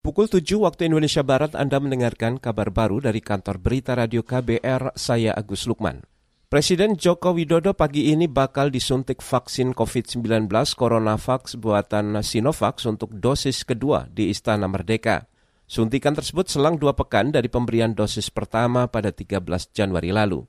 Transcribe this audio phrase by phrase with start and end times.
[0.00, 5.36] Pukul 7 waktu Indonesia Barat Anda mendengarkan kabar baru dari kantor berita radio KBR, saya
[5.36, 6.00] Agus Lukman.
[6.48, 14.08] Presiden Joko Widodo pagi ini bakal disuntik vaksin COVID-19 CoronaVax buatan Sinovac untuk dosis kedua
[14.08, 15.28] di Istana Merdeka.
[15.68, 19.36] Suntikan tersebut selang dua pekan dari pemberian dosis pertama pada 13
[19.76, 20.48] Januari lalu.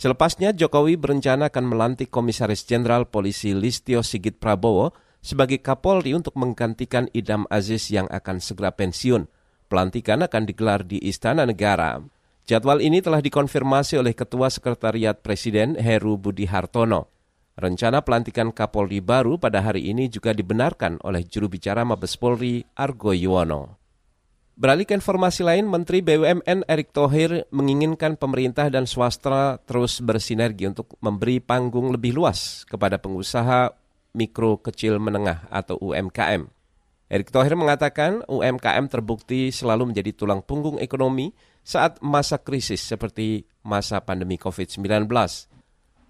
[0.00, 4.96] Selepasnya, Jokowi berencana akan melantik Komisaris Jenderal Polisi Listio Sigit Prabowo
[5.26, 9.26] sebagai Kapolri untuk menggantikan Idam Aziz yang akan segera pensiun.
[9.66, 11.98] Pelantikan akan digelar di Istana Negara.
[12.46, 17.10] Jadwal ini telah dikonfirmasi oleh Ketua Sekretariat Presiden Heru Budi Hartono.
[17.58, 23.10] Rencana pelantikan Kapolri baru pada hari ini juga dibenarkan oleh juru bicara Mabes Polri Argo
[23.10, 23.82] Yuwono.
[24.56, 30.96] Beralih ke informasi lain, Menteri BUMN Erick Thohir menginginkan pemerintah dan swasta terus bersinergi untuk
[31.02, 33.85] memberi panggung lebih luas kepada pengusaha
[34.16, 36.48] mikro kecil menengah atau UMKM.
[37.06, 41.30] Erick Thohir mengatakan UMKM terbukti selalu menjadi tulang punggung ekonomi
[41.62, 45.06] saat masa krisis seperti masa pandemi COVID-19.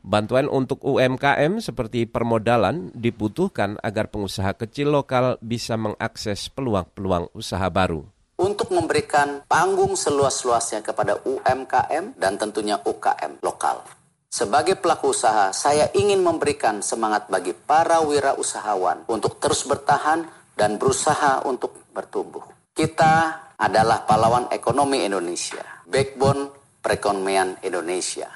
[0.06, 8.06] Bantuan untuk UMKM seperti permodalan dibutuhkan agar pengusaha kecil lokal bisa mengakses peluang-peluang usaha baru
[8.36, 13.80] untuk memberikan panggung seluas-luasnya kepada UMKM dan tentunya UKM lokal.
[14.26, 20.26] Sebagai pelaku usaha, saya ingin memberikan semangat bagi para wirausahawan untuk terus bertahan
[20.58, 22.42] dan berusaha untuk bertumbuh.
[22.76, 26.52] Kita adalah pahlawan ekonomi Indonesia, backbone
[26.84, 28.28] perekonomian Indonesia.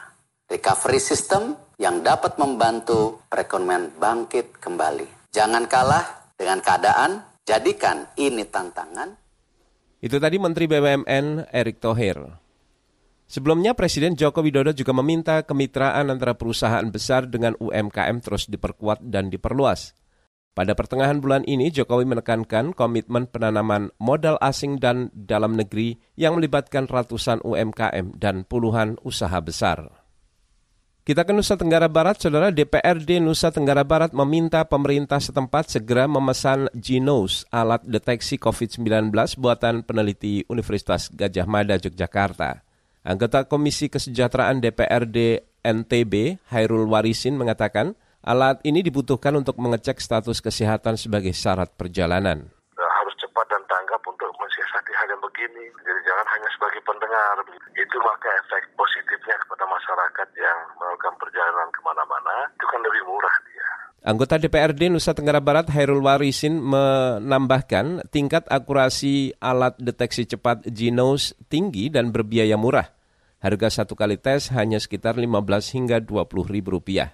[0.51, 5.31] Recovery system yang dapat membantu perekonomian bangkit kembali.
[5.31, 9.15] Jangan kalah dengan keadaan, jadikan ini tantangan.
[10.01, 12.19] Itu tadi Menteri BUMN Erick Thohir.
[13.31, 19.31] Sebelumnya Presiden Joko Widodo juga meminta kemitraan antara perusahaan besar dengan UMKM terus diperkuat dan
[19.31, 19.95] diperluas.
[20.51, 26.91] Pada pertengahan bulan ini, Jokowi menekankan komitmen penanaman modal asing dan dalam negeri yang melibatkan
[26.91, 29.87] ratusan UMKM dan puluhan usaha besar.
[31.07, 36.67] Kita ke Nusa Tenggara Barat, Saudara DPRD Nusa Tenggara Barat meminta pemerintah setempat segera memesan
[36.75, 42.70] Genos, alat deteksi COVID-19 buatan peneliti Universitas Gajah Mada, Yogyakarta.
[43.01, 51.01] Anggota Komisi Kesejahteraan DPRD NTB, Hairul Warisin, mengatakan alat ini dibutuhkan untuk mengecek status kesehatan
[51.01, 52.53] sebagai syarat perjalanan.
[52.77, 55.65] Harus cepat dan tanggap untuk mensiasati hal yang begini.
[55.81, 57.41] Jadi jangan hanya sebagai pendengar.
[57.73, 63.37] Itu maka efek positifnya kepada masyarakat yang melakukan perjalanan ke mana-mana, itu kan lebih murah
[63.49, 63.60] dia.
[64.01, 71.93] Anggota DPRD Nusa Tenggara Barat Hairul Warisin menambahkan tingkat akurasi alat deteksi cepat Genos tinggi
[71.93, 72.97] dan berbiaya murah.
[73.45, 75.29] Harga satu kali tes hanya sekitar 15
[75.77, 77.13] hingga 20 ribu rupiah.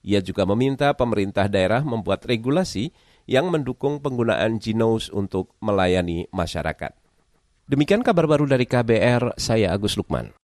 [0.00, 2.96] Ia juga meminta pemerintah daerah membuat regulasi
[3.28, 6.96] yang mendukung penggunaan Genos untuk melayani masyarakat.
[7.68, 10.32] Demikian kabar baru dari KBR, saya Agus Lukman.